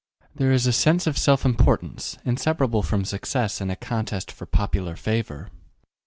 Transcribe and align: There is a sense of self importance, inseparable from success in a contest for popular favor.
There 0.33 0.51
is 0.51 0.65
a 0.65 0.73
sense 0.73 1.05
of 1.05 1.15
self 1.15 1.45
importance, 1.45 2.17
inseparable 2.25 2.81
from 2.81 3.05
success 3.05 3.61
in 3.61 3.69
a 3.69 3.75
contest 3.75 4.31
for 4.31 4.47
popular 4.47 4.95
favor. 4.95 5.51